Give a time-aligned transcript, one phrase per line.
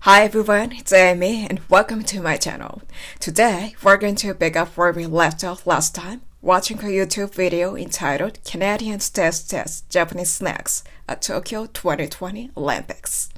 [0.00, 2.82] Hi everyone, it's Amy and welcome to my channel.
[3.20, 7.32] Today, we're going to pick up where we left off last time, watching a YouTube
[7.34, 13.30] video entitled Canadians Test Test Japanese Snacks at Tokyo 2020 Olympics.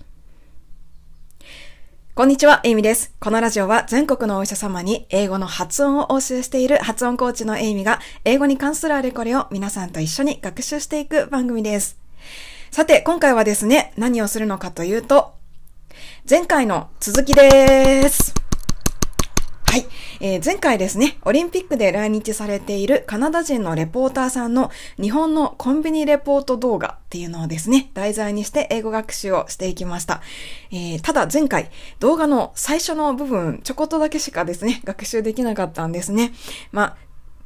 [2.16, 3.12] こんにちは、エイミです。
[3.18, 11.98] このラジオは全国のお医者様に英語の発音をお教えしている発音コーチのエイミが英語に関するあれこれを皆さんと一緒に学習していく番組です。
[12.70, 15.32] さて、今回はですね、何をするのかというと、
[16.30, 18.43] 前回の続きです。
[19.74, 19.86] はい。
[20.20, 24.70] えー、前回ですね、オリンピックで来日されているカナダ人のレポーターさんの
[25.02, 30.22] 日本のコンビニレポート動画っていうのをですね、題材にして英語学習をしていきました。
[30.70, 36.32] えー、ただ前回、動画の最初の部分、ちょこっとだけしかですね、学習できなかったんですね。
[36.70, 36.96] まあ、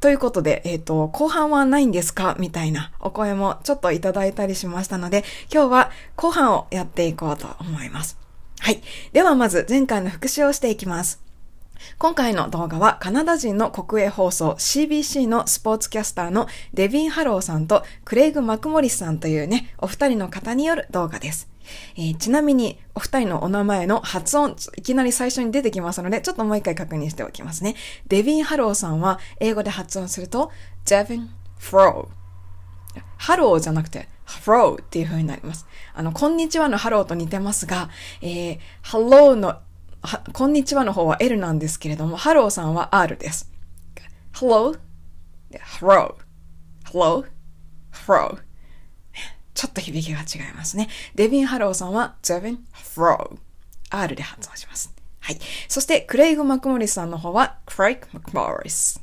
[0.00, 8.18] ということで、えっ、ー、と、後半はないんですかみたいなお声もちょっといただいたりしましたので、今日は後半をやっていこうと思います。
[8.60, 8.82] はい。
[9.14, 11.26] ではまず前回の復習をしていきます。
[11.98, 21.48] 今回の動画はカナダ人の国営放送 CBC のスポーツキャスターのデビン・ハローさんとクレイグ・マクモリスさんというね、お二人の方による動画です。
[21.96, 27.74] えー、ちなみに、お二人のお名前の発音、いきなり最初に出てきますので、ちょっともう一回確認しておきますね。
[28.06, 30.50] デビン・ハローさんは、英語で発音すると、
[30.86, 32.18] デビン・フロー。
[33.16, 35.66] ハローじゃなくて、フローっていう風になります。
[35.94, 37.90] あの、こんにちはのハローと似てますが、
[38.22, 39.58] えー、ハローの、
[40.32, 43.50] こんにちはの方は L なんですけれども、ハローさんは R です。
[44.32, 44.78] hello, Heroux,
[45.80, 46.14] hello,
[46.92, 48.38] Heroux?
[49.54, 50.88] ちょっと響きが違いますね。
[51.16, 53.38] デビン・ハローさんはデビン・フロー。
[53.90, 54.94] R で発音します。
[55.20, 55.38] はい。
[55.66, 59.02] そして、クレイグ・マクモリスさんの方は、クレイグ・マクモリス。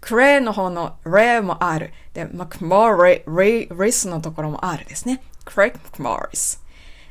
[0.00, 1.92] クレイの方のレイも R。
[2.14, 5.22] で、マクモリ、リ、リスのところも R ですね。
[5.44, 6.62] クレイ・マクモリス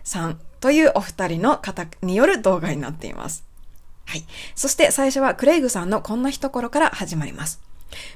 [0.03, 3.45] さんというお二人の方による動画になっています。
[4.05, 4.25] はい。
[4.55, 7.61] そして最初はクレイグさんのこんな一言から始まります。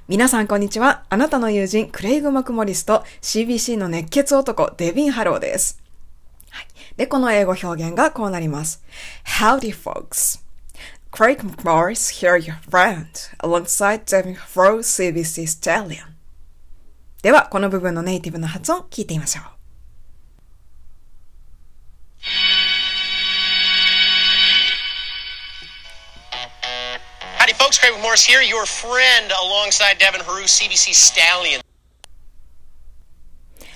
[0.07, 1.03] 皆さんこんにちは。
[1.09, 5.81] あなたの友人、クレイグ・マクモリスと CBC の熱血男、デビン・ハローです。
[6.49, 6.67] はい。
[6.97, 8.83] で、この英語表現がこうなります。
[9.25, 10.41] Howdy folks.
[11.11, 13.05] Craig McMorris here your friend,
[13.39, 16.05] alongside Devin Fro CBC Stallion.
[17.21, 19.60] では、この部分のネイティブな発音聞いてみましょう。
[27.39, 31.61] Howdy folks, Craig Morris here, your friend alongside Devin Haru, CBC Stallion.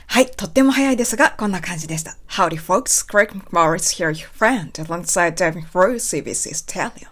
[0.08, 2.16] はい、とっても早いですが、こんな感じでした。
[2.30, 7.08] Howdy folks, Craig McMorris here, your friend, alongside Devin Haru, CBC Stallion.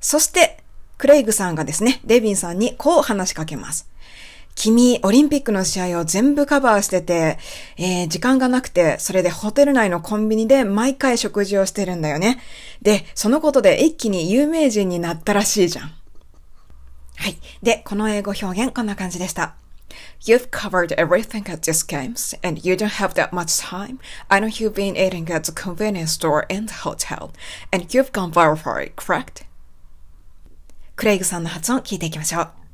[0.00, 0.58] そして、
[0.98, 3.88] クレイグさんがですね、デビンさんにこう話しかけます。
[4.56, 7.38] 君、オリンピックの試合を全部カバーしてて、
[7.76, 12.40] えー、時間がなくて、それでホテル内のコンビニで毎回食事をしてるんだよね。
[12.80, 15.92] で、そのことで一気に有名人になったらしいじゃん。
[17.16, 17.36] はい。
[17.62, 19.54] で、この英語表現こんな感じでした。
[20.20, 23.98] You've covered everything at these games, and you don't have that much time.
[24.28, 27.30] I know you've been eating at the convenience store in the hotel,
[27.70, 29.44] and you've gone viral for it, correct?
[30.96, 32.65] クレイグさんの発音聞いていきましょう。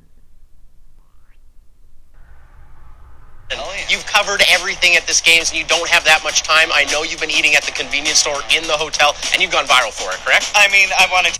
[3.88, 6.68] You've covered everything at this games and you don't have that much time.
[6.72, 9.66] I know you've been eating at the convenience store in the hotel and you've gone
[9.66, 10.52] viral for it, correct?
[10.54, 11.38] I mean, I wanted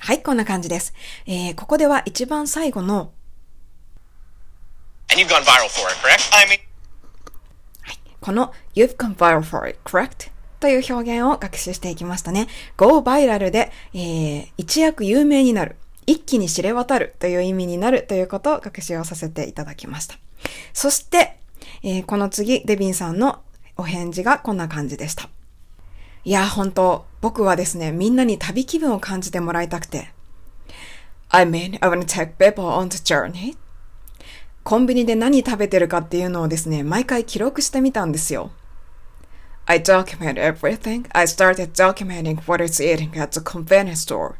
[0.00, 0.94] はい、こんな感じです。
[1.26, 3.12] えー、ここでは一番最後の
[5.10, 6.34] And you've gone viral for it, correct?
[6.34, 6.60] I mean
[7.82, 10.30] はい、この You've gone viral for it, correct?
[10.60, 12.46] という表現を学習していきましたね。
[12.76, 15.76] go viral で、えー、一躍有名になる。
[16.06, 20.16] 一気に知れ渡るという意味になるということを学習をさせていただきました。
[20.72, 21.36] そして、
[21.82, 23.40] えー、この次、デビンさんの
[23.76, 25.28] お返事がこんな感じでした。
[26.24, 30.12] いや、本当僕はですね、みんなに旅気分を感じてもらいたくて。
[31.30, 33.56] I mean, I wanna take people on the journey.
[34.62, 38.50] コンビニで何食べてるかっていうのをですね、毎回記録してみたんですよ。
[39.66, 41.06] I document everything.
[41.12, 44.34] I started documenting what is eating at the convenience store.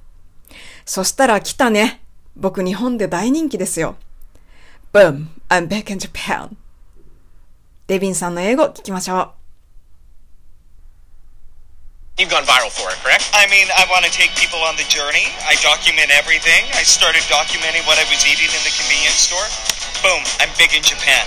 [0.84, 2.00] そしたら来たね。
[2.36, 3.96] 僕日本で大人気ですよ。
[4.92, 5.26] Boom!
[5.48, 6.56] I'm back in Japan.
[7.86, 9.40] デビンさんの英語聞きましょう。
[12.20, 13.32] You've gone viral for it, correct?
[13.32, 15.24] I mean, I want to take people on the journey.
[15.48, 16.68] I document everything.
[16.76, 19.48] I started documenting what I was eating in the convenience store.
[20.04, 21.24] Boom, I'm big in Japan.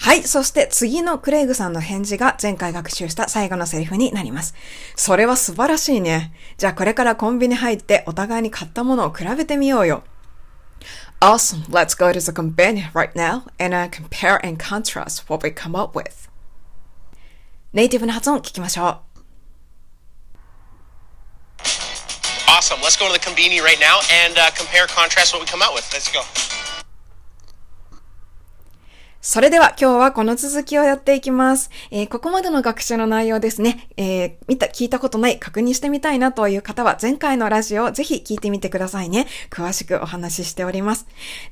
[0.00, 0.22] はい。
[0.22, 4.54] そして次のクレイグさんの返事が前回学習した最後のセリフになります。
[4.94, 6.32] それは素晴らしいね。
[6.56, 10.04] じゃあこれからコンビニ入ってお互いに買ったものを比べてみようよ。
[11.20, 11.64] Awesome.
[11.64, 15.76] Let's go to the convenience right now and uh, compare and contrast what we come
[15.76, 16.28] up with.
[17.72, 19.00] ネイティブの発音聞きましょう。
[22.46, 22.80] Awesome.
[22.82, 25.74] Let's go to the convenience right now and uh, compare contrast what we come out
[25.74, 25.82] with.
[25.92, 26.20] Let's go.
[29.28, 31.68] それでは今日はこの続きをやっていきます。
[31.90, 39.26] えー、ここまでの学習の内容ですね、えー、見た、聞いたことない、確認してみたいなという方は前回のラジオをぜひ聞いてみてくださいね。
[39.50, 41.06] 詳しくお話ししております。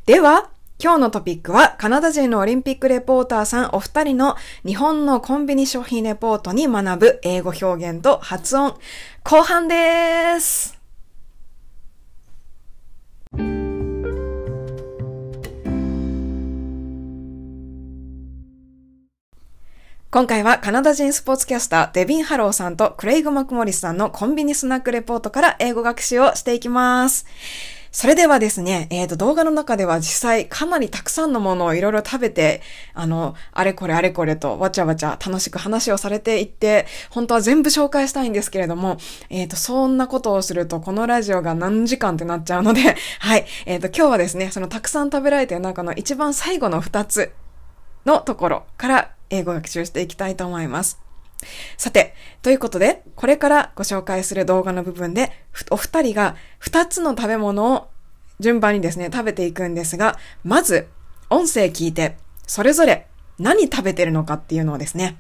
[0.07, 0.49] では、
[0.83, 8.75] 今日のトピックはカナダ人のオリンピックレポーターさんお二人の日本のコンビニ商品レポートに学ぶ英語表現と発音
[9.23, 10.76] 後半です。
[20.17, 27.27] 今回はカナダ人スポーツキャスターデビン・ハローさんとクレイグ・マクモリスさんのコンビニスナックレポートから英語学習をしていきます。
[27.93, 32.63] それではですね、えっ、ー、と、動画の中では実際かなりたくさんのものをいろいろ食べて、
[32.95, 38.97] あの、あれこれあれこれとわちゃわちゃ楽しく話をされていって、本当は全部紹介したいんですけれども、
[39.29, 47.35] えっ、ー、と、そんなことをするとこのラジオが何時間ってなっちゃうので、はい、えっ、ー、と、今日はですね、そのたくさん食べられてる中の一番最後の二つ
[48.07, 51.01] のところから英語学習していきたいと思います。
[51.77, 55.33] さて、ということで、これからご紹介する動画の部分で、
[55.71, 57.89] お二人が二つの食べ物を
[58.41, 60.89] 順番にですね、食べていくんですが、まず、
[61.29, 63.07] 音声聞いて、それぞれ
[63.39, 65.17] 何食べてるのかっていうのをですね、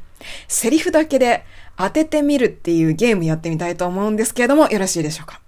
[0.48, 1.44] セリフだけで
[1.76, 5.40] 当ててみるっていうゲームやってみたいと思うんですけれども、よろしいでしょうか？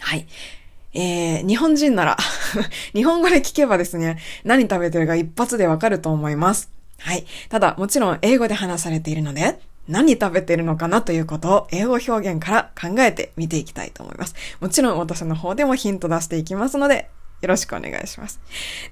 [0.00, 0.26] はい。
[0.92, 2.16] えー、日本人なら
[2.94, 6.70] 日本語で聞けばですね、何食べてるか一発でわかると思います。
[6.98, 7.24] はい。
[7.48, 9.58] ただ、もちろん英語で話されているので、
[9.88, 14.34] 何食べてるのかなということを英語表現から考えてみていきたいと思います。
[14.60, 17.08] もちろん私の方でもヒント出していきますので、
[17.42, 18.40] よろしくお願いします。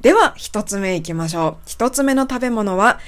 [0.01, 1.63] では、一つ目いきましょう。
[1.67, 3.01] 一つ目の食べ物は、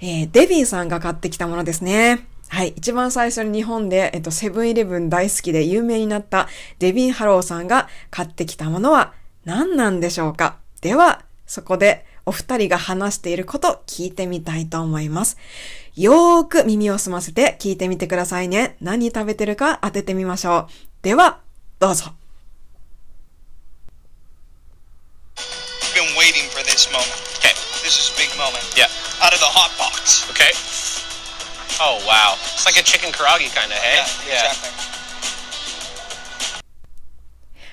[0.00, 2.26] えー、デビーさんが買ってきたものですね。
[2.48, 2.74] はい。
[2.76, 9.14] 一番最初に日本で、えっと、セブンイレブン大好きで有名になったデビン・ハローさんが買ってきたものは
[9.46, 10.58] 何なんでしょうか？
[10.82, 15.36] では、そこでお二人が話していること聞いてみたいと思います。
[15.94, 18.76] よーく耳を澄ませて聞いてみてくださいね。
[18.80, 20.66] 何食べてるか当ててみましょう。
[21.02, 21.40] では、
[21.78, 22.12] どうぞ。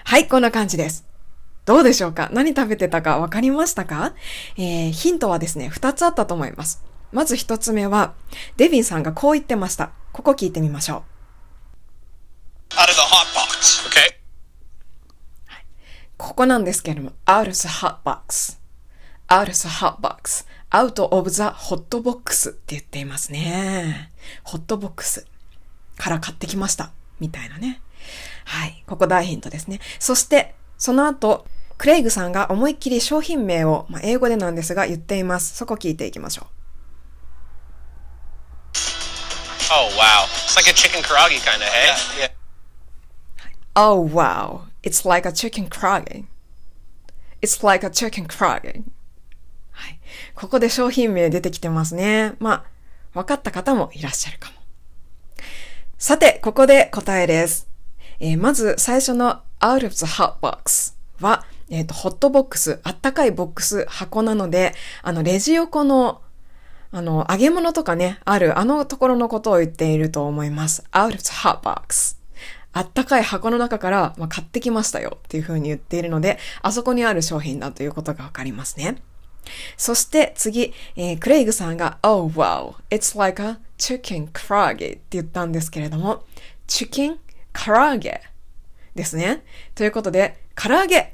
[0.03, 1.08] はい、こんな感じです。
[1.69, 2.31] どうでしょうか？
[2.33, 4.15] 何食べてたかわかりましたか？
[4.57, 6.83] えー、ヒントはですね、二つあったと思います。
[7.11, 8.15] まず一つ目は、
[8.57, 9.91] デビンさんがこう言ってました。
[10.11, 11.03] ここ聞いてみましょ
[12.71, 12.73] う。
[12.73, 13.87] out of the hot box.
[13.87, 14.15] Okay?
[16.17, 18.59] ここなんですけれども、out of the hot box.
[19.27, 20.47] out of the hot box.
[20.71, 24.09] out of the hot box って言っていますね。
[24.43, 25.27] ホットボックス
[25.97, 26.93] から買ってきました。
[27.19, 27.79] みたいなね。
[28.45, 28.83] はい。
[28.87, 29.79] ここ大ヒントですね。
[29.99, 31.45] そして、その後、
[31.79, 35.55] クレイグさんが思いっきり商品名を、まあ、英語でなんですが言っています。
[35.55, 36.45] そこ聞いていきましょう。
[39.71, 40.25] Oh wow.
[40.45, 42.23] It's like a chicken karage kind of, hey?
[42.23, 42.31] Yeah.
[43.77, 44.63] Oh wow.
[44.83, 46.25] It's like a chicken karage.
[47.41, 48.83] It's like a chicken karage.
[49.71, 49.99] はい。
[50.35, 52.33] ここで商品名出てきてますね。
[52.39, 52.65] ま
[53.13, 54.55] あ、分かった方もいらっしゃるかも。
[55.97, 57.69] さて、ここで答えです。
[58.19, 64.73] えー、まず最初の out of the hot box は、えっ、ー、と、ホットボックス、あったかいボックス、箱なので、
[65.03, 66.21] あの、レジ横の、
[66.91, 70.83] あの、揚げ物とかね、ある、あのところのことを言っていると思います。
[70.91, 72.17] out of the hot box。
[72.71, 79.01] あったかい箱の中から、まあ、買ってきましたよっていう風に言っているので、あそこにある商品だということがわかりますね。
[79.77, 86.23] そして次、えー、クレイグさんが、Oh wow, it's like a chicken 唐揚げって言ったんですけれども、
[86.67, 87.19] チキン
[87.53, 88.21] 唐揚げ
[88.95, 89.43] ですね。
[89.73, 91.13] ということで、唐揚げ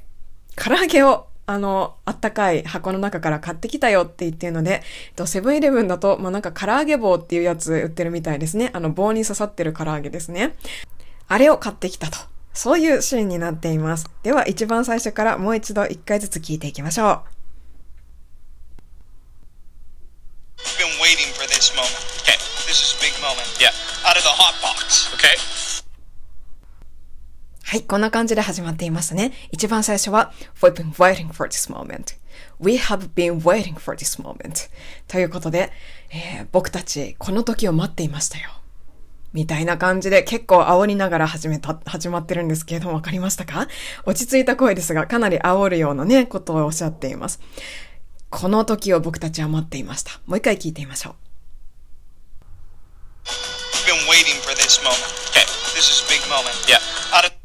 [0.55, 4.81] 唐揚げをあの、あったかい箱の中から買ってきたよって言ってるので、
[5.25, 8.71] セブンイレブンだと、まあ、なんか唐揚げ棒っていうやつ売ってるみたいですね。
[8.73, 10.55] あの棒に刺さってる唐揚げですね。
[11.27, 12.17] あれを買ってきたと。
[12.53, 14.09] そういうシーンになっています。
[14.23, 17.21] では一番最初からもう一度一回ずつ聞いていきましょう。
[20.79, 21.93] Been waiting for this moment.
[22.23, 22.37] Okay.
[22.65, 23.45] This is a big moment.
[23.59, 23.69] Yeah.
[24.07, 25.13] Out of the hot box.
[25.13, 25.54] Okay.
[27.67, 29.33] はい、こんな感じで始まっていますね。
[29.51, 30.31] 一番最初は
[30.61, 32.15] We've been waiting for this moment.
[32.59, 34.69] We have been waiting for this moment.
[35.07, 35.71] ということで、
[36.11, 38.51] えー僕たちこの時を待っていましたよ。
[39.33, 43.67] みたいな感じで結構煽りながら始めた、始まってるんですけれどもわかりましたか？
[44.05, 47.39] 落ち着いた声ですがかなり煽るようなね、ことをおっしゃっています。
[48.29, 50.11] この時を僕たちは待っていました。
[50.27, 51.15] もう一回聞いてみましょう。
[53.87, 55.01] Been waiting for this moment.
[55.31, 55.41] Okay.
[55.73, 56.53] This is a big moment.
[56.69, 56.77] Yeah.
[57.11, 57.44] Out of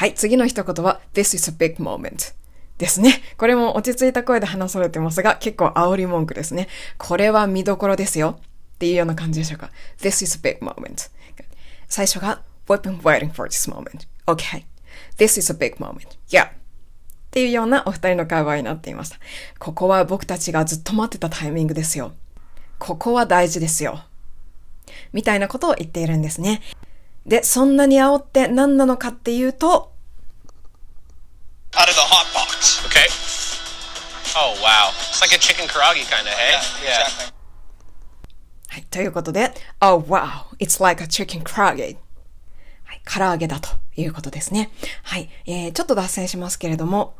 [0.00, 2.32] はい、次の一言は This is a big moment
[2.78, 3.20] ですね。
[3.36, 6.68] これも落ち着いた声で話されてますが、結構煽り文句ですね。
[6.96, 8.38] これは見どころですよ。
[8.40, 9.70] っていうような感じでしょうか。
[10.00, 11.10] This is a big moment.
[11.86, 14.08] 最初が We've been waiting for this moment.
[14.24, 14.64] Okay.
[15.18, 16.16] This is a big moment.
[16.30, 16.46] Yeah.
[16.46, 16.50] っ
[17.30, 19.18] ていうようなお二人の会話になっていました。
[19.58, 22.12] ここは僕たちがずっと待ってたタイミングですよ。
[22.78, 24.02] ここは大事ですよ。
[25.12, 26.62] みたいなことを言っているんですね。
[27.30, 29.92] で、そんなに煽って何なのかっていうと、
[31.72, 32.84] out of the hot box.
[32.88, 33.06] Okay.
[34.36, 34.90] Oh wow.
[35.12, 36.58] It's like a chicken karage kind of, hey?
[36.82, 37.32] Exactly.
[38.66, 41.96] はい、ということで、Oh wow, it's like a chicken karage.
[42.82, 44.72] はい、唐揚げだということですね。
[45.04, 47.14] はい、えー、ちょっと脱線しますけれども、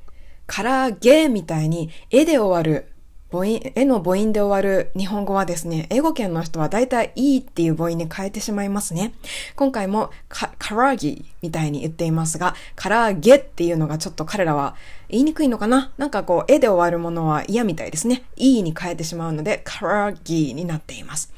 [0.48, 2.90] 唐揚げみたいに絵で終わる、
[3.30, 9.14] 母音、絵の母音で終わる日本語はですね、英語圏の人はだいたいいっていう母音に変えてしまいますね。
[9.54, 14.74] 今回もか、唐揚げみたいに言っていますが、唐揚げっていうのがちょっと彼らは
[15.08, 15.92] 言いにくいのかな？
[15.96, 18.24] なんかこう、絵で終わるものは嫌みたいですね。
[18.36, 21.32] いいに変えてしまうので、唐揚げになっています。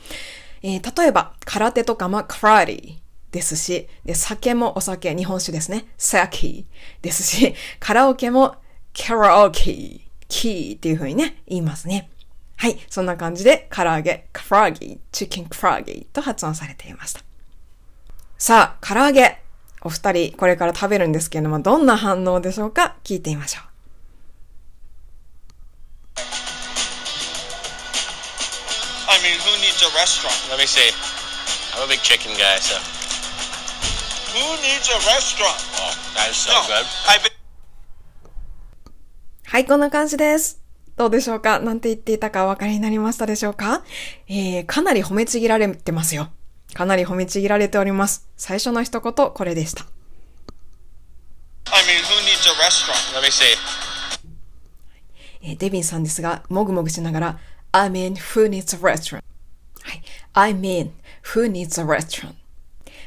[0.63, 3.01] えー例えば、空手とかもカラリ
[3.33, 5.87] ですし、で、酒もお酒、日本酒ですね。
[5.99, 6.67] サキ
[7.03, 8.57] ですし、カラオケも
[8.95, 10.02] カラオケ、
[10.33, 12.09] キーっていう風にね、言いますね。
[12.57, 12.79] はい。
[12.89, 17.21] そんな感じで、唐揚げ、クラーギー、チキンクラーギーと発音されていました。
[18.39, 19.43] さあ、唐揚げ。
[19.83, 23.65] お二人、これから食べるんですけれども、どんな反応でしょうか聞いてみましょう。
[29.11, 30.33] I mean, who needs a restaurant?
[30.49, 30.89] Let me see.
[31.77, 32.79] I'm a big chicken guy, so.
[34.33, 35.61] Who needs a restaurant?
[35.77, 36.87] Oh, that is so no, good.
[37.07, 37.32] I've been
[39.53, 40.63] はい、こんな感じです。
[40.97, 41.61] どうでしょうか？
[41.61, 43.85] なんて言っていたかお分かりになりましたでしょうか？
[44.27, 46.31] えー、かなり褒めちぎられてますよ。
[46.73, 48.27] かなり褒めちぎられております。
[48.39, 49.85] 最初の一言、これでした。
[51.67, 53.15] I mean, who needs a restaurant?
[53.15, 53.45] Let me see.
[55.43, 57.39] えーデビンさんですが、もぐもぐしながら、
[57.73, 59.23] I mean, who needs a restaurant?
[59.83, 60.03] はい。
[60.33, 60.93] I mean,
[61.35, 62.33] who needs a restaurant?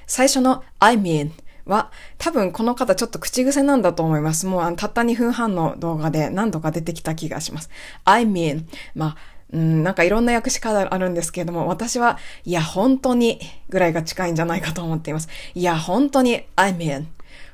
[0.06, 1.32] 最初の I mean
[1.66, 4.46] は、多分この方ちょっと口癖なんだと思います。
[4.46, 7.70] もうたった2分半の動画で何度か出てきた気がします。
[8.04, 9.18] I mean, まあ、
[9.54, 15.30] うん、なんかいろんな訳し方あるんですけれども、私は、いや、本当に、ぐらいが近いんじゃないかと思っています。
[15.54, 17.06] いや、本当に、I mean,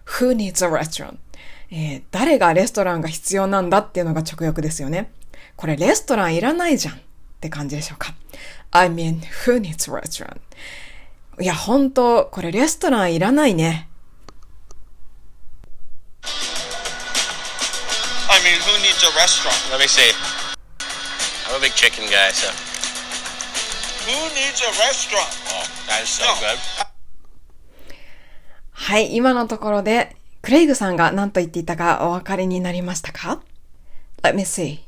[0.05, 1.17] who needs a restaurant?
[1.71, 5.11] えー誰がレストランが必要なんだっていうのが直訳ですよね。
[5.55, 6.97] これレストランいらないじゃんっ
[7.39, 8.13] て感じでしょうか。
[8.71, 10.39] I mean, who needs a restaurant?
[11.39, 13.87] いや、本当これレストランいらないね。
[28.73, 33.41] はい、今のところで、クレイグさんが何と言っていたかお分かりになりましたか
[34.21, 34.81] ?Let me see.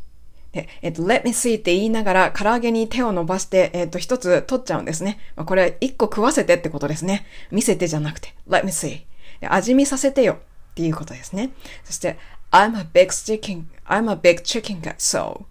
[0.83, 5.17] えっと、Let me see って言いながら、唐揚げに手を伸ばして、えっと、一つ取っちゃうんですね。
[5.35, 7.25] まあ、これ、一個食わせてってことですね。
[7.49, 9.05] 見せてじゃなくて、Let me see.
[9.41, 11.49] 味見させてよっていうことですね。
[11.83, 12.19] そして、
[12.51, 15.43] I'm a big chicken I'm a big chicken guy, so.
[15.43, 15.45] っ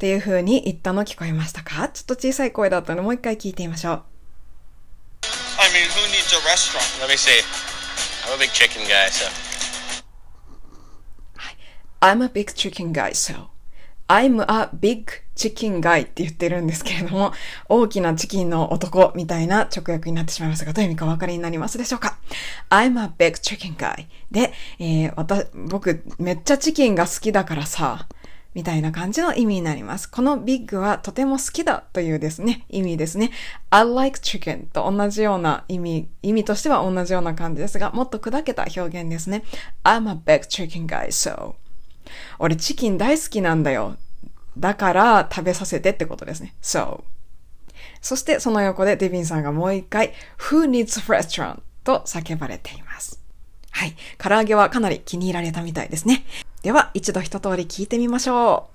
[0.00, 4.02] ていう風に言ったの聞こえましたかちょっと小さい声だったので、もう一回聞いてみましょう。
[5.60, 6.80] I mean, who needs a restaurant?
[7.02, 7.44] Let me see.
[8.26, 9.26] I'm a big chicken guy, so.
[12.02, 13.50] I'm a big chicken guy, so.
[14.08, 17.32] I'm a big chicken guy って言ってるんですけれども、
[17.68, 22.18] 大きなチキンの男みたいな直訳になってしまいましたが、どういう意味かお分かりになりますでしょうか
[22.68, 28.06] ?I'm a big chicken guy で、えー、私、僕、めっちゃチキンが好きだからさ、
[28.52, 30.10] みたいな感じの意味になります。
[30.10, 33.30] この big はとても好きだというですね、意味ですね。
[33.70, 39.44] I like chicken と同じような意味、意味としては同じような感じですが、もっと砕けた表現ですね。
[39.84, 41.54] I'm a big chicken guy, so.
[42.38, 43.96] 俺チキン大好きなんだよ。
[44.60, 46.54] だから食べさせてってことですね。
[46.62, 47.02] So.
[48.02, 51.60] そしてその横でデビンさんがもう一回 Who needs restaurant?
[51.82, 53.18] と叫ばれています。
[53.70, 53.96] はい。
[54.18, 56.24] 唐揚げはかなり気に入られたみたいですね。
[56.62, 58.68] では一度一通り聞いてみましょ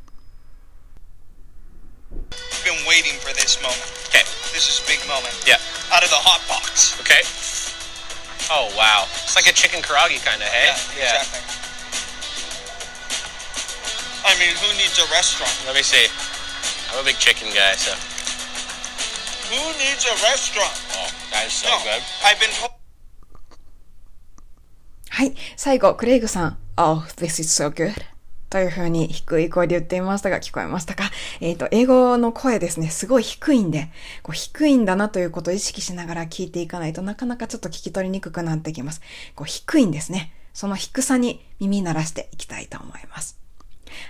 [2.65, 3.77] Been waiting for this moment.
[4.09, 4.25] Okay.
[4.53, 5.29] This is a big moment.
[5.45, 5.61] Yeah.
[5.93, 6.97] Out of the hot box.
[7.01, 7.21] Okay.
[8.49, 9.05] Oh, wow.
[9.05, 10.73] It's like a chicken karage kind of, hey?
[10.97, 11.64] Exactly.
[14.35, 15.49] I mean, who needs a restaurant?
[15.65, 16.11] Let me see.
[16.91, 17.95] I'm a big chicken guy, so.
[19.47, 20.75] Who needs a restaurant?
[20.91, 22.03] Oh, that is so No, good.
[22.21, 22.71] I've been told.
[25.09, 25.33] はい。
[25.55, 26.57] 最後、クレイグさん。
[26.75, 27.93] Oh, this is so good.
[28.49, 31.11] という風に低い声で言っていましたが、聞こえましたか？
[31.39, 33.89] えっ、と、英語の声ですね、すごい低いんで、
[34.21, 38.99] こう低いんだなということを意識しながら聞いていかないとなかなかちょっと聞き取りにくくなってきます。
[39.33, 40.33] こう低いんですね。
[40.53, 43.44] その低さに耳鳴らしていきたいと思います。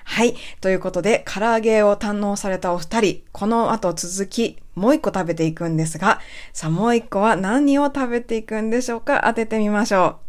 [0.04, 0.36] はい。
[0.62, 6.20] ということで、唐揚げを堪能されたお二人、この後続き、もう一個食べていくんですが、
[6.54, 10.26] さあもう一個は何を食べていくんでしょうか当ててみましょう。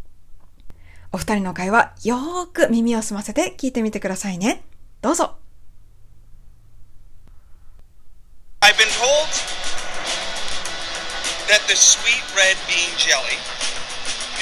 [1.13, 4.63] お二人の会話、よーく耳を澄ませて聞いてみてくださいね。
[5.01, 5.37] どうぞ。
[8.61, 9.29] I've been told
[11.49, 13.39] that the sweet red bean jelly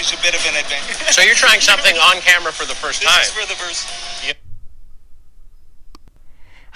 [0.00, 0.96] is a bit of an adventure.
[1.12, 3.22] So you're trying something on camera for the first this time.
[3.22, 4.43] is for the first.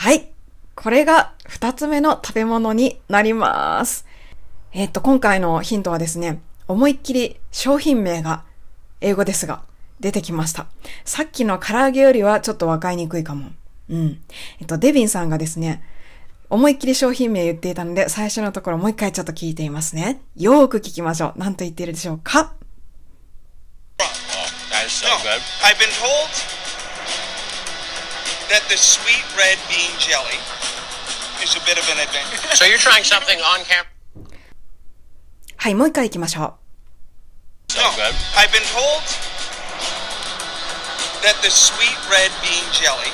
[0.01, 0.29] はい。
[0.77, 4.07] これが二つ目の食べ物になります。
[4.73, 8.45] えっと、今回のヒントはですね、思いっきり商品名が
[9.01, 9.63] 英語ですが
[9.99, 10.69] 出てきました。
[11.05, 13.51] さっきの唐揚げよりはちょっとわかりにくいかも。
[13.89, 14.21] うん。
[14.61, 15.83] えっと、デビンさんがですね、
[16.49, 20.21] 思いっきり商品名言っていたので、最初のところもう一回ちょっと聞いていますね。
[20.37, 21.33] よーく聞きましょう。
[21.39, 22.55] 何と言っているでしょうか
[23.99, 24.05] ？Oh,
[28.50, 30.40] that the sweet red bean jelly
[31.44, 32.38] is a bit of an adventure.
[32.56, 33.88] So you're trying something on camera.
[35.58, 36.58] はい、もう一回行きましょ
[37.70, 37.72] う。
[37.72, 38.14] So No, good.
[38.36, 39.02] I've been told
[41.24, 43.10] that the sweet red bean jelly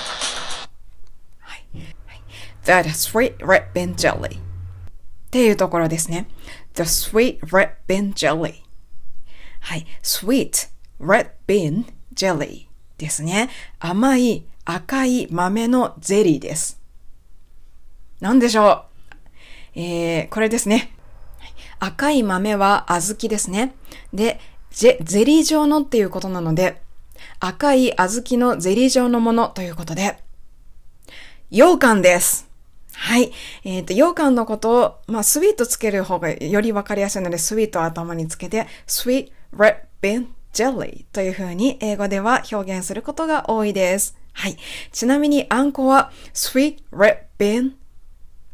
[2.66, 4.38] That sweet red bean jelly.
[4.38, 4.40] っ
[5.32, 6.28] ていうところですね。
[6.76, 8.62] The sweet red bean jelly.
[9.62, 9.88] はい。
[10.04, 13.50] sweet red bean jelly ですね。
[13.80, 16.81] 甘い 赤い豆のゼリーです。
[18.21, 18.87] なんでしょ
[19.75, 19.79] う？
[19.79, 20.91] えー、これですね。
[21.81, 23.75] 赤い豆は小豆ですね。
[24.13, 24.41] で、
[24.71, 26.81] ゼゼリー状のっていうことなので、
[27.41, 30.19] 赤い小豆のゼリー状のものということで、
[31.51, 32.49] 羊羹です。
[32.95, 33.33] はい。
[33.65, 44.17] えっ、と、羊羹のことを、まあ、スイートつける方がよりわかりやすいので、スイートを頭につけて、sweet red bean jelly という風に英語では表現することが多いです。
[44.35, 44.59] はい。
[44.93, 47.73] ちなみに、あんこは sweet red bean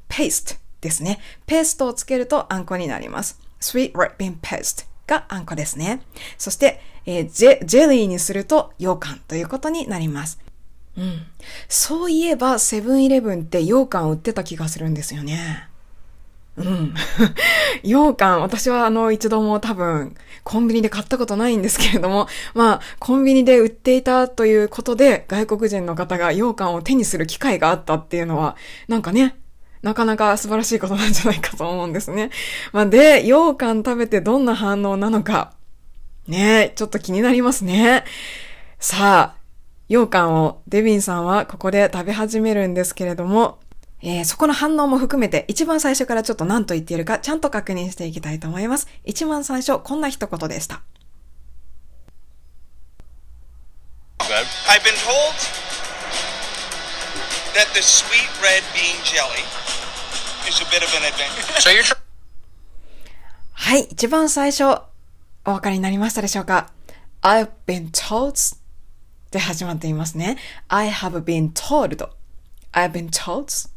[0.09, 1.19] paste ですね。
[1.47, 3.41] ペーストをつけるとあんこになります。
[3.61, 6.03] sweet red bean paste があんこですね。
[6.39, 10.39] そして、えージェジェリーにすると羊羹ということになります。
[10.97, 11.27] うん。
[11.69, 15.70] そういえば、セブンイレブンって羊羹売ってた気がするんですよね。
[16.57, 16.95] うん。
[17.83, 28.57] 羊羹、私はあの、一度も多分、コンビニで買ったことないんですけれども、 まあ、コンビニで売っていたということで、外国人の方が羊羹を手にする機会があったっていうのは、
[28.89, 29.37] なんかね、
[29.83, 32.31] なかなか素晴らしいことなんじゃないかと思うんですね。
[32.73, 35.53] まあ、で、羊羹食べてどんな反応なのか、
[36.27, 38.05] ね、ちょっと気になりますね。
[38.79, 39.41] さあ、
[39.89, 43.59] 羊羹をデビンさんはここで食べ始めるんですけれども、
[44.03, 48.89] えーそこの反応も含めて一番最初からちょっと何と言っているかちゃんと確認していきたいと思います。
[49.05, 50.83] 一番最初、こんな一言でした。
[54.21, 55.35] I've been told
[57.55, 59.43] that the sweet red bean jelly
[60.49, 61.61] is a bit of an adventure.
[61.61, 61.99] So you're trying.
[63.53, 64.65] はい、一番最初、
[65.45, 66.73] お分かりになりましたでしょうか
[67.23, 68.57] ?I've been told
[69.31, 70.39] で始まっていますね。
[70.69, 72.09] I have been told.
[72.73, 73.69] I've been told.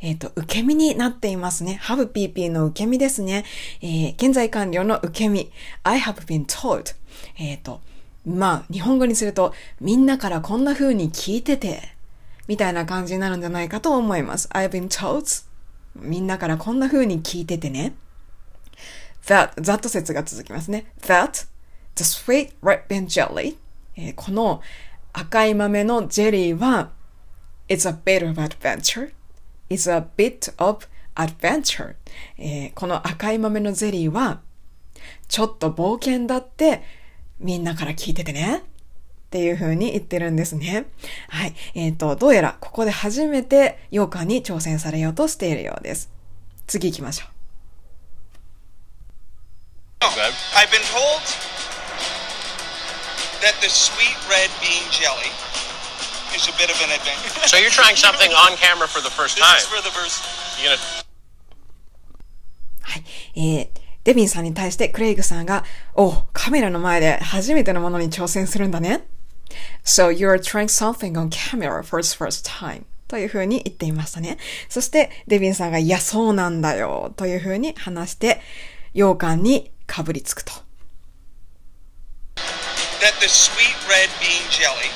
[0.00, 1.80] えっ、と、受け身になっていますね。
[1.82, 3.44] have pp の受け身ですね。
[3.80, 5.50] えー現在完了の受け身。
[5.82, 6.94] I have been told.
[7.38, 7.80] えっ、と、
[8.26, 11.80] まあ、日本語にすると、みんなからこんな風に聞いてて、
[12.48, 14.48] みたいな感じになるんじゃないかと思います。
[14.48, 15.44] I've been told.
[15.96, 17.94] みんなからこんな風に聞いててね。
[19.26, 20.86] that, that 説が続きますね。
[21.02, 21.46] that,
[21.96, 23.56] the sweet red bean jelly,
[23.96, 24.62] えーこの
[25.12, 26.90] 赤い豆のジェリーは
[27.68, 29.12] it's a bit of adventure,
[29.68, 31.94] is a bit of adventure、
[32.38, 34.40] えーこの赤い豆のゼリーは
[35.28, 36.82] ちょっと冒険だって
[37.38, 38.62] みんなから聞いててね。
[39.26, 40.86] っていう風に言ってるんですね。
[41.28, 41.54] はい。
[41.74, 46.10] えっ、と、どうやらここで初めて羊羹に挑戦されようとしているようです。
[46.66, 47.36] 次行きましょう。
[50.54, 51.20] I've been told
[53.42, 55.65] that the sweet red bean jelly
[56.36, 57.48] is a bit of an adventure.
[57.48, 59.56] So you're trying something on camera for the first This time.
[59.56, 60.22] is for the first.
[60.62, 61.04] You gonna
[62.82, 63.04] はい。
[63.34, 63.68] えー、
[64.04, 69.06] デビンさんに対してクレイグさんが、おカメラの前で初めてのものに挑戦するんだね。
[69.84, 72.84] So you're trying something on camera for the first time.
[73.08, 74.36] というふうに言っていましたね。
[74.68, 77.12] そして、デビンさんが、いや、そうなんだよ。
[77.16, 78.40] というふうに話して、
[78.94, 80.52] 羊羹にかぶりつくと。
[83.00, 84.90] That the sweet red bean jelly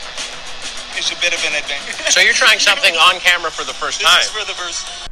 [0.99, 2.11] is a bit of an adventure.
[2.11, 4.21] So you're trying something on camera for the first This time.
[4.21, 5.11] is for the first.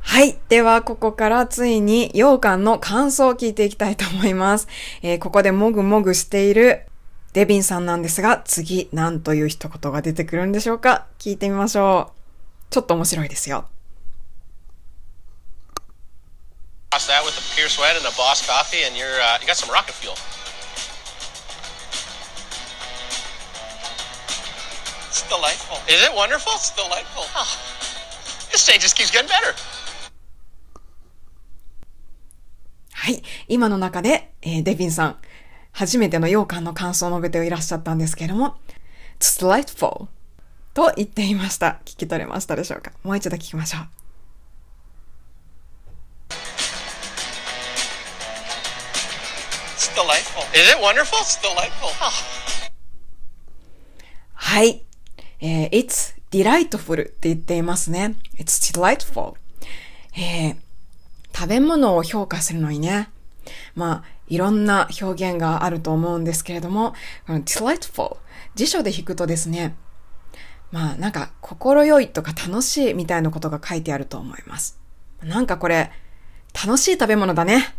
[0.00, 0.38] はい。
[0.48, 4.68] では、ここからついに羊羹の感想を聞いていきたいと思います。
[5.02, 6.86] えーここでもぐもぐしている
[7.32, 12.72] デビンさんなんですが、次、何という一言が出てくるんでしょうか聞いてみましょう。
[12.72, 13.68] ちょっと面白いですよ。
[16.94, 19.94] That with a pure sweat and a Boss coffee, and you're uh, you got some rocket
[19.94, 20.14] fuel.
[25.14, 25.76] It's delightful.
[25.86, 26.54] Is it wonderful?
[26.54, 27.22] It's delightful.
[28.50, 29.54] This stage just keeps getting better.
[32.92, 33.22] はい。
[33.46, 35.18] 今の中で、えーデビンさん、
[35.70, 38.56] 初めての羊羹の感想を述べていらっしゃったんですけれども、
[39.20, 40.08] It's delightful
[40.74, 41.80] と言っていました。
[41.84, 43.88] 聞き取れましたでしょうかもう一度聞きましょう。
[49.76, 50.42] It's delightful.
[50.58, 51.18] Is it wonderful?
[51.20, 51.88] It's delightful.
[54.34, 54.83] はい。
[55.44, 58.16] えー it's delightful って言っていますね。
[58.38, 59.34] it's delightful。
[60.16, 60.56] えー
[61.36, 63.10] 食べ物を評価するのにね、
[63.74, 66.94] まあ、いろんな表現があると思うんですけれども、
[67.26, 68.18] この delightful、
[68.54, 69.74] 辞書で引くとですね、
[70.70, 74.78] まあ、なんか、心よいとか楽しいみたいなことが書いてあると思います。
[75.24, 75.90] なんかこれ、
[76.54, 77.74] 楽しい食べ物だね。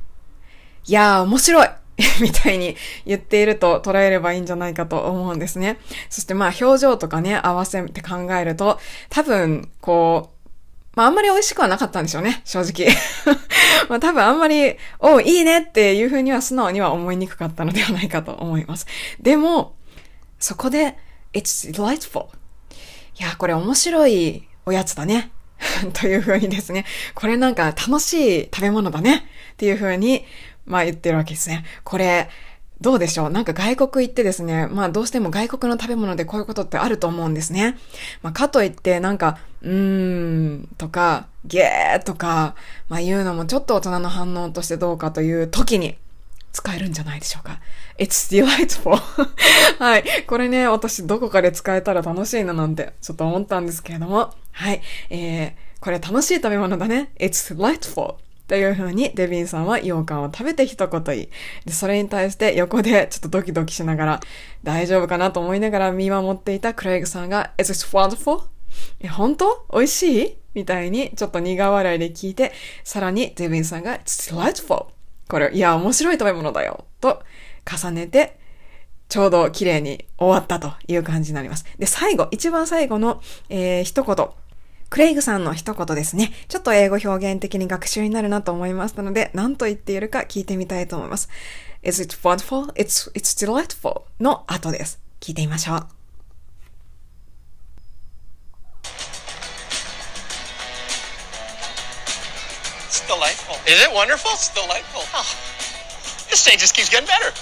[0.86, 1.70] いやー、面白い
[2.22, 5.80] みたいに言っていると捉えればいいんじゃないかと思うんですね。
[6.10, 8.80] そしてまあ表情とかね、合わせて考えると、
[9.10, 10.36] 多分、こう、
[10.96, 12.94] まああんまり美味しくはなかったんでしょうね、正直。
[13.88, 18.88] まあ多分あんまり、おう、いいねっていうふうには素直には思いにくかったのではないかと思います。
[19.22, 19.76] でも、
[20.40, 20.98] そこで、
[21.34, 22.28] it's delightful.
[23.20, 25.32] いや、これ面白いおやつだね。
[25.94, 29.26] というふうにですね、これなんか楽しい食べ物だね。
[29.54, 30.26] っていうふうに、
[30.66, 31.66] まあ言ってるわけですね。
[31.84, 32.30] これ、
[32.82, 33.30] どうでしょう？
[33.30, 37.78] なんか外国行ってですね、まあどうしても外国の食べ物でこういうことってあると思うんですね。
[38.22, 42.56] まあかといってなんか、うーんとか、ゲーとか、
[42.90, 45.98] まあ言うのもちょっと大人の反応としてどうかという時に
[46.52, 47.60] 使えるんじゃないでしょうか。
[47.98, 49.00] It's delightful.
[49.80, 50.04] はい。
[50.28, 54.34] これね、私どこかで使えたら楽しいななんてちょっと思ったんですけれども。
[54.52, 54.82] はい。
[55.10, 57.12] えー、これ楽しい食べ物だね。
[57.18, 58.16] It's delightful.
[58.48, 61.30] という風にデビンさんは羊羹を食べて一言言い。
[61.66, 64.20] で、それに対して横でちょっとドキドキしながら
[64.64, 68.44] 大丈夫かなと思いながら見守っていたクレイグさんが Is this wonderful?
[69.00, 69.66] え、本当？
[69.74, 70.38] 美味しい？
[70.54, 72.52] みたいにちょっと苦笑いで聞いて、
[72.84, 74.88] さらにデビンさんが It's delightful.
[75.28, 76.86] これ、いや、面白い食べ物だよ。
[77.02, 77.24] と
[77.66, 78.38] 重ねて、
[79.10, 81.66] ちょうど綺麗に終わったという感じになります。
[81.78, 84.28] で、最後、一番最後の、えー、一言。
[84.96, 86.32] クレイグさんの一言ですね。
[86.48, 91.28] ちょっと英語表現的に学習になるなと思いましたので、何と言っているか聞いてみたいと思います。
[91.84, 92.72] Is it wonderful?
[92.76, 95.02] It's, it's delightful の後です。
[95.20, 95.88] 聞いてみましょう。
[102.88, 103.60] It's delightful.
[103.68, 104.32] Is it wonderful?
[104.32, 105.02] It's delightful.
[106.30, 107.34] This stage just keeps getting better.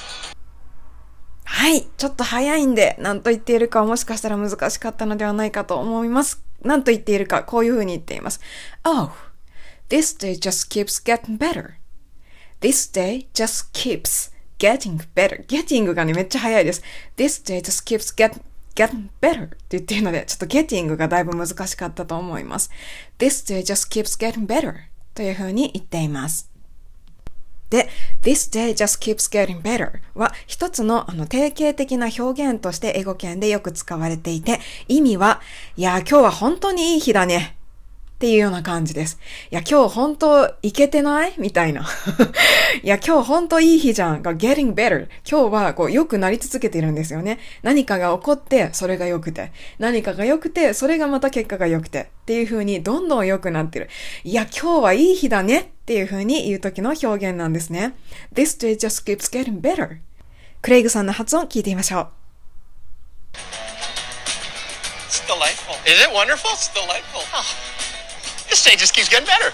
[1.44, 1.86] はい。
[1.98, 6.42] ちょっと早いんで、何と言っているかはもしかしたら難しかったのではないかと思います。
[6.64, 8.40] 何と言っているか、こういうふうに言っています。
[8.84, 9.12] Oh,
[9.90, 11.74] this day just keeps getting better.
[12.62, 15.46] This day just keeps getting better.
[15.46, 16.82] getting がね、めっちゃ早いです。
[17.18, 18.42] This day just keeps get,
[18.76, 22.72] getting better って言っているので、ちょっと getting がだいぶ難しかったと思います。
[23.20, 24.76] This day just keeps getting better
[25.14, 26.53] というふうに言っています。
[27.74, 27.90] で、
[28.22, 35.42] this day just keeps getting better は一つのあの定型的な表現として英語圏でよく使われていて、意味は、
[35.76, 37.58] いや、今日は本当にいい日だね。
[38.24, 39.20] っていうような感じです。
[39.52, 41.34] いや、今日本当いけてない？
[41.38, 41.86] みたいな。
[42.82, 44.22] いや、今日本当いい日じゃん。
[44.22, 45.10] が getting better。
[45.30, 47.40] 今日はこう良くなり続けているんですよね。
[47.64, 49.52] 何かが起こって、それが良くて。
[49.78, 52.00] 何かが良くて、それがまた結果が良くて。
[52.04, 53.90] っていう風にどんどん良くなってる。
[54.24, 55.60] いや、今日はいい日だね。
[55.60, 57.94] っていう風に言う時の表現なんですね。
[58.34, 59.98] This day just keeps getting better.
[60.62, 62.08] クレイグさんの発音聞いてみましょう。
[65.10, 65.76] It's delightful.
[65.86, 66.52] Is it wonderful?
[66.54, 67.20] It's delightful.
[68.54, 69.52] This stage just keeps getting better.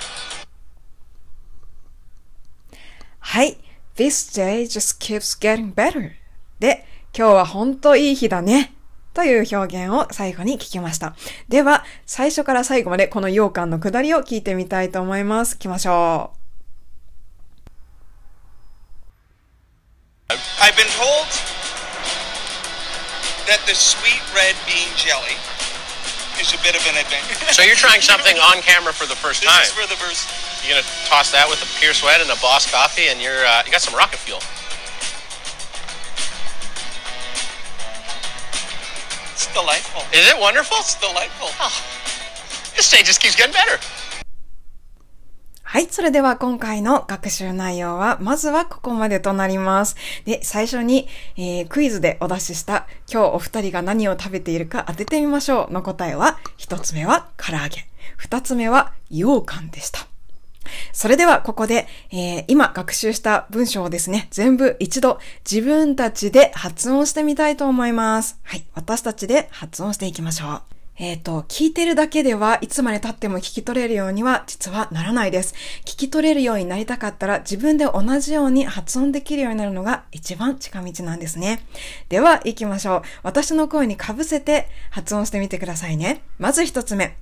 [3.19, 3.57] はい。
[3.95, 6.11] This day just keeps getting better.
[6.59, 6.85] で、
[7.17, 8.73] 今日は本当いい日だね。
[9.13, 11.15] という表現を最後に聞きました。
[11.47, 15.55] では、最初から最後までこの羊羹の下りを聞いてみたいと思います。
[15.55, 16.33] 行きましょ
[20.59, 21.25] I've been told
[23.47, 25.58] that the sweet red bean jelly
[26.39, 27.35] is a bit of an adventure.
[27.55, 29.63] So you're trying something on camera for the first This time.
[29.63, 30.29] is for the first.
[30.63, 33.63] You're gonna toss that with a pure sweat and a Boss coffee, and you're uh,
[33.65, 34.39] you got some rocket fuel.
[39.33, 40.03] It's delightful.
[40.15, 40.77] Is it wonderful?
[40.79, 41.51] It's delightful.
[42.75, 43.79] This stage just keeps getting better.
[45.71, 45.87] はい。
[45.91, 49.95] それでは今回の学習内容は、まずはここまでとなります。
[50.25, 57.85] で、最初に、えークイズでお出しした、今日お二人が何を食べているか当ててみましょうの答えは、一つ目は唐揚げ、
[58.17, 60.07] 二つ目は羊羹でした。
[60.91, 68.39] それではここで、えー今学習した文章をですね、全部一度自分たちで発音してみたいと思います。
[68.41, 68.65] はい。
[68.73, 70.78] 私たちで発音していきましょう。
[70.99, 75.55] えっ、と、聞いてるだけではいつまで経っても聞き取れるようには実はならないです。
[75.85, 81.65] 聞き取れるようになりたかったら自分で同じように発音できるようになるのが一番近道なんですね。
[82.09, 83.01] では行きましょう。
[83.23, 86.21] 私の声に被せて発音してみてくださいね。
[86.37, 87.15] まず一つ目。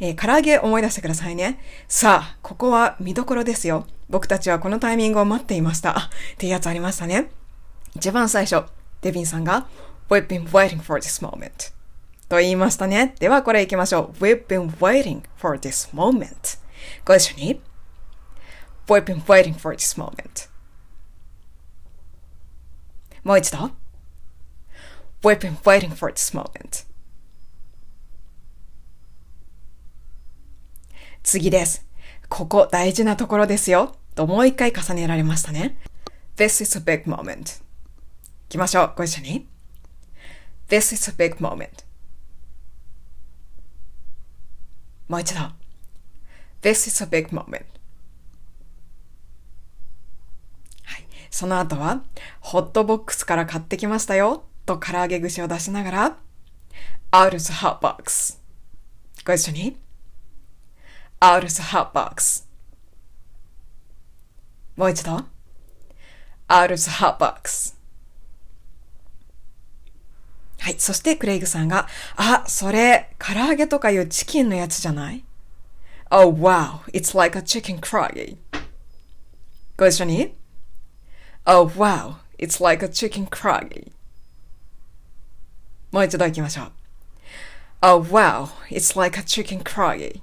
[0.00, 1.60] えー唐揚げ思い出してくださいね。
[1.88, 3.86] さあ、ここは見どころですよ。
[4.08, 5.90] 僕たちはこのタイミングを待っていました。
[5.90, 5.94] っ
[6.38, 7.30] ていうやつありましたね。
[7.94, 8.64] 一番最初、
[9.02, 9.66] デビンさんが
[10.08, 11.81] We've been waiting for this moment
[12.32, 13.14] と言いましたね。
[13.18, 14.24] ではこれ行きましょう。
[14.24, 16.58] We've been waiting for this moment
[17.04, 17.60] ご一緒に
[18.86, 20.48] We've been waiting for this moment
[23.22, 23.58] もう一度
[25.22, 26.86] We've been waiting for this moment
[31.22, 31.86] 次です。
[32.30, 33.94] ここ大事なところですよ。
[34.14, 35.76] ともう一回重ねられましたね。
[36.36, 37.34] This is a big moment.
[37.34, 37.62] 行
[38.48, 38.94] きましょう。
[38.96, 39.46] ご一緒に。
[40.70, 41.91] This is a big moment.
[45.08, 45.40] もう一度。
[46.62, 47.64] This is a big moment.
[50.84, 51.06] はい。
[51.30, 52.02] その後は、
[52.40, 54.44] ホットボックスから買ってきましたよ。
[54.64, 56.16] と唐揚げ串を出しながら、
[57.10, 58.38] Out of the hot box.
[59.26, 59.76] ご一緒に。
[61.20, 62.48] out of the hot box.
[64.76, 65.26] もう一度。
[66.48, 67.76] out of the hot box.
[70.62, 70.76] はい。
[70.78, 75.24] そしてクレイグさんが、あ、それ、唐揚げとかいうチキンのやつじゃない
[76.08, 78.36] ?Oh wow, it's like a chicken curry.
[79.76, 80.36] ご一緒に
[81.46, 83.90] ？Oh wow, it's like a chicken curry.
[85.90, 86.72] もう一度行きましょう。
[87.80, 90.20] Oh wow, it's like a chicken curry.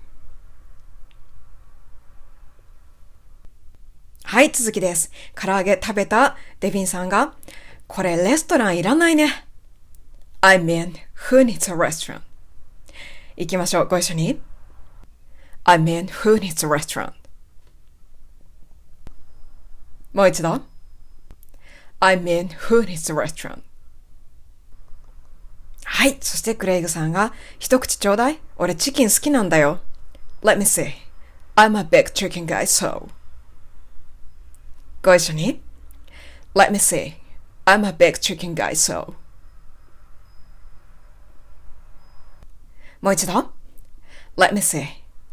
[4.23, 5.11] はい、続きです。
[5.35, 7.33] 唐揚げ食べたデビンさんが、
[7.87, 9.48] これレストランいらないね。
[10.40, 10.96] I mean,
[11.30, 12.22] who needs a restaurant?
[13.36, 13.88] 行きましょう。
[13.88, 14.40] ご一緒に。
[15.64, 17.14] I mean, who needs a restaurant?
[20.12, 20.60] もう一度。
[22.00, 23.62] I mean, who needs a restaurant?
[25.84, 26.18] はい。
[26.20, 29.80] そしてクレイグさんが、一口ちょうだい俺チキン好きなんだよ。
[30.42, 30.92] Let me see.
[31.56, 33.08] I'm a big chicken guy, so.
[35.02, 35.62] ご一緒に。
[36.54, 37.14] Let me see.
[37.64, 39.14] I'm a big chicken guy, so.
[43.01, 43.33] もう一度。
[44.37, 44.85] Let me see.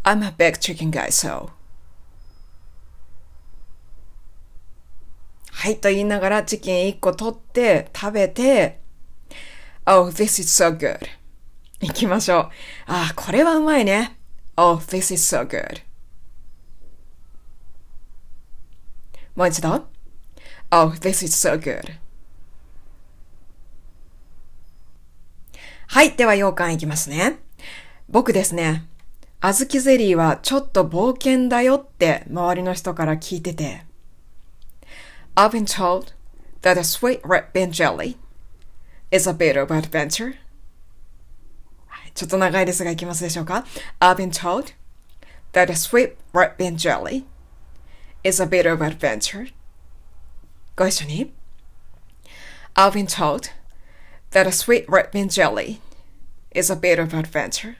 [0.04, 1.50] I'm a big chicken guy, so.
[5.50, 8.80] はい、と言いながらチキン1個取って食べて、
[9.84, 10.98] Oh, this is so good.
[11.80, 12.50] 行きましょう。
[12.86, 14.16] あ、これはうまいね。
[14.56, 15.82] Oh, this is so good.
[19.34, 19.86] もう一度。
[20.70, 21.98] Oh, this is so good.
[25.88, 26.12] はい。
[26.16, 27.45] では、羊羹いきますね。
[28.08, 28.86] 僕ですね。
[29.40, 33.84] 小豆ゼリーはちょっと冒険だよって周りの人から聞いてて。
[35.34, 36.14] I've been told
[36.62, 38.16] that a sweet red bean jelly
[39.10, 40.36] is a bit of adventure.
[42.14, 43.66] ちょっと長いですがいきますでしょうか
[44.00, 44.72] ?I've been told
[45.52, 47.24] that a sweet red bean jelly
[48.24, 49.52] is a bit of adventure.
[50.76, 51.32] ご一緒に。
[52.74, 53.50] I've been told
[54.30, 55.80] that a sweet red bean jelly
[56.54, 57.76] is a bit of adventure.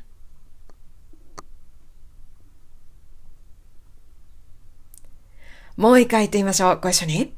[5.78, 6.80] もう一回言ってみましょう。
[6.82, 7.34] ご一緒に。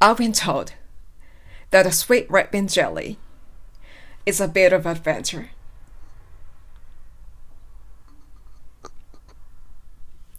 [0.00, 0.72] I've been told
[1.70, 3.18] that a sweet red bean jelly
[4.26, 5.48] is a bit of adventure.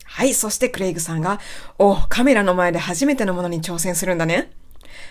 [0.05, 1.41] はい、そしてクレイグさんが、
[1.77, 4.51] お、カメラの前で初めてのものに挑戦するんだね。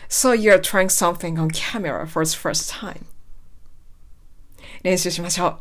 [0.09, 3.05] So you're trying something on camera for the first time.
[4.83, 5.61] 練習しましょう。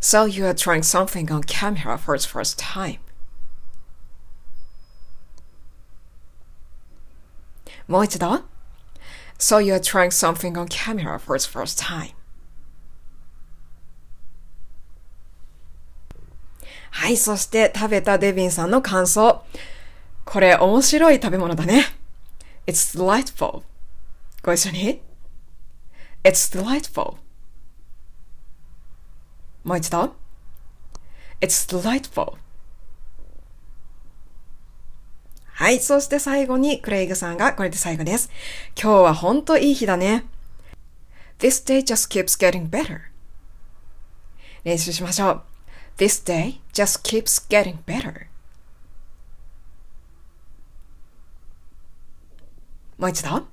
[0.00, 2.98] So you're trying something on camera for the first time.
[7.89, 8.43] もう一度。
[9.39, 12.13] So you're trying something on camera for the first time.
[16.91, 19.43] はい、そして食べたデビンさんの感想。
[20.23, 21.85] これ面白い食べ物だね。
[22.67, 23.63] It's delightful.
[24.43, 25.01] ご一緒に
[26.23, 27.15] It's delightful.
[29.63, 30.15] もう一度
[31.41, 32.37] It's delightful.
[35.59, 35.79] はい。
[35.81, 38.31] そして最後にクレイグさんがこれで最後です。
[38.81, 40.23] 今日は本当いい日だね。
[41.37, 43.01] This day just keeps getting better.
[44.63, 45.41] 練習しましょう。
[45.97, 48.27] This day just keeps getting better.
[52.97, 53.45] もう一度。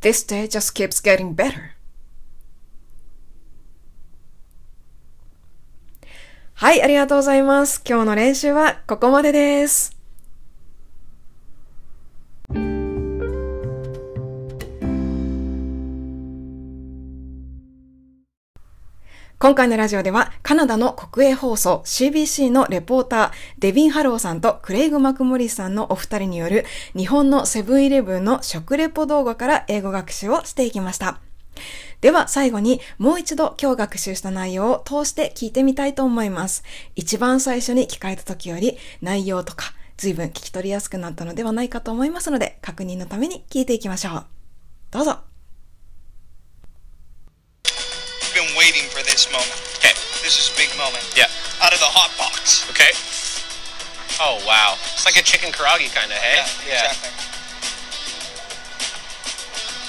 [0.00, 1.72] This day just keeps getting better.
[6.54, 7.82] はい、ありがとうございます。
[7.84, 9.95] 今日の練習はここまでです。
[19.38, 26.64] 今回のラジオではカナダの国営放送 CBC のレポーターデビン・ハローさんとクレイグ・マクモリスさんのお二人による
[26.96, 31.20] 日本のセブンイレブンの食レポ動画から英語学習をしていきました。
[32.00, 36.64] では最後にもう一度今日学習した内容を通して聞いてみたいと思います。
[36.94, 44.26] 一番最初に聞かれた時より内容とか随分聞き取りやすくなったのではないかと思いますので確認のために聞いていきましょう。
[44.92, 45.18] どうぞ。
[49.24, 49.56] Been waiting for this moment.
[49.80, 49.94] Okay.
[50.20, 51.00] This is a big moment.
[51.16, 51.30] Yeah.
[51.64, 52.68] Out of the hot box.
[52.68, 52.92] Okay.
[54.20, 54.76] Oh wow.
[54.92, 56.36] It's like a chicken karage kind of, hey?
[56.68, 57.12] Yeah, exactly.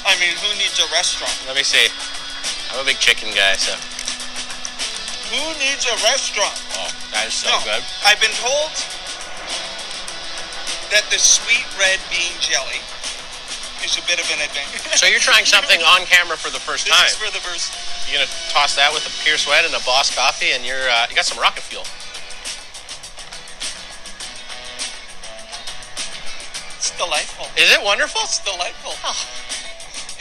[0.07, 1.35] I mean, who needs a restaurant?
[1.47, 1.91] Let me see.
[2.71, 3.75] I'm a big chicken guy, so.
[5.35, 6.55] Who needs a restaurant?
[6.79, 7.83] Oh, that is so no, good.
[8.07, 8.71] I've been told
[10.95, 12.79] that the sweet red bean jelly
[13.83, 14.79] is a bit of an adventure.
[14.95, 17.11] So you're trying something on camera for the first this time.
[17.11, 17.75] is for the first.
[18.07, 21.07] You're gonna toss that with a pure sweat and a Boss coffee, and you're uh,
[21.09, 21.83] you got some rocket fuel.
[26.77, 27.47] It's delightful.
[27.59, 28.21] Is it wonderful?
[28.23, 28.95] It's delightful.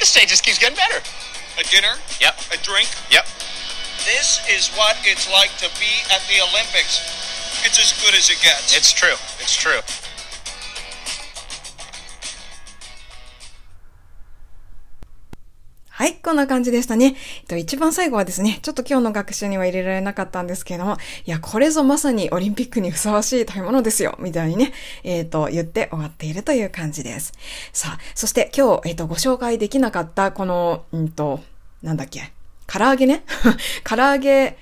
[0.01, 1.01] This day just keeps getting better.
[1.59, 2.35] A dinner, Yep.
[2.53, 2.89] a drink.
[3.11, 3.25] Yep.
[4.05, 7.01] This is what it's like to be at the Olympics.
[7.65, 8.77] It's as good as it gets.
[8.77, 9.17] It's true.
[9.41, 9.81] It's true.
[15.97, 17.17] はい、こんな感じでしたね。
[17.41, 27.33] えっと、一番最後はですね、ちょっと今日の学習には入れられなかったんですけれども、いや、これぞまさにオリンピックにふさわしい食べ物ですよ、みたいにね、えっ、と、言って終わっているという感じです。
[27.73, 31.41] さあ、そして今日、えっ、と、ご紹介できなかった、この、うんと、
[31.83, 32.31] なんだっけ、
[32.67, 33.25] 唐揚げね。
[33.83, 34.59] 唐揚げ、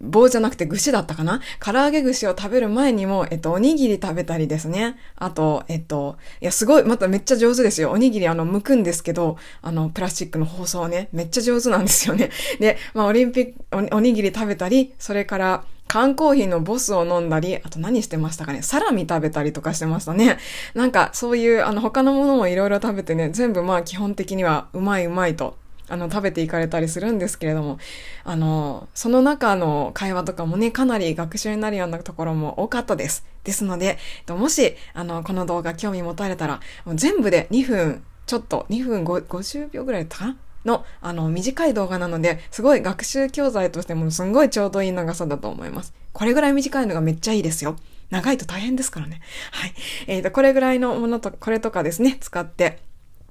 [0.00, 1.40] 棒じゃなくて串だったかな？
[1.60, 4.96] 唐揚げ串を食べる前にも、えっと、おにぎり食べたりですね。
[5.16, 7.90] あと、えっと、いや、すごい、まためっちゃ上手ですよ。
[7.90, 12.30] おにぎりあの、剥くんですけど、あの、プラスチックの包装ね、めっちゃ上手なんですよね。
[12.60, 18.60] で、まあ、オリンピックお、おにぎり食べたり、それから、缶コーヒーのボスを飲んだり、あと何してましたかね？
[18.62, 20.36] サラミ食べたりとかしてましたね。
[20.74, 25.56] なんか、そういう、あの、他のものもいろいろ食べてね、全部まあ、基本的には、うまいうまいと。
[25.88, 27.78] あの、食べていかれたりするんですけれども、
[28.24, 33.24] あの、その中の会話とかもね、かなり学習になるようなところも多かったです。
[33.44, 40.36] ですので、もし、あの、この動画興味持たれたら、もう全部で2分、ちょっと、2分50秒ぐらいだったかな？
[40.66, 45.94] の、あの、短い動画なので、すごい学習教材としてもすんごいちょうどいい長さだと思います。
[46.12, 47.76] これぐらい短いのがめっちゃいいですよ。
[48.10, 49.20] 長いと大変ですからね。
[49.52, 49.74] はい。
[50.08, 52.80] えっ、と、これぐらいのものと、これとかですね、使って、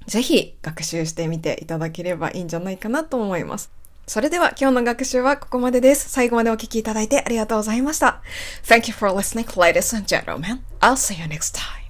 [0.07, 3.71] ぜひ学習してみていただければいいんじゃないかなと思います。
[4.07, 6.09] それでは今日の学習はここまでです。
[6.09, 8.21] 最後までお聴きいただいてありがとうございました。
[8.63, 10.61] Thank you for listening, ladies and gentlemen.
[10.79, 11.85] I'll see you next time.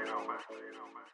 [0.00, 1.09] you know, man.